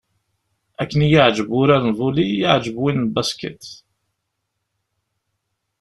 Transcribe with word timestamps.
Akken 0.81 1.01
i 1.05 1.07
y-iεǧeb 1.11 1.49
wurar 1.53 1.81
n 1.89 1.91
volley 1.97 2.27
i 2.29 2.35
y-iεǧeb 2.37 2.75
win 2.81 3.01
n 3.05 3.11
basket. 3.15 3.63